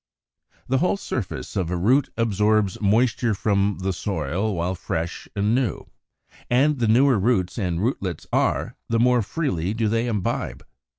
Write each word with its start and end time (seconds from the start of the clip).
72. 0.63 0.65
The 0.69 0.77
whole 0.79 0.97
surface 0.97 1.55
of 1.55 1.69
a 1.69 1.77
root 1.77 2.09
absorbs 2.17 2.81
moisture 2.81 3.35
from 3.35 3.77
the 3.83 3.93
soil 3.93 4.55
while 4.55 4.73
fresh 4.73 5.27
and 5.35 5.53
new; 5.53 5.91
and 6.49 6.79
the 6.79 6.87
newer 6.87 7.19
roots 7.19 7.59
and 7.59 7.79
rootlets 7.79 8.25
are, 8.33 8.75
the 8.89 8.97
more 8.97 9.21
freely 9.21 9.75
do 9.75 9.87
they 9.87 10.07
imbibe. 10.07 10.65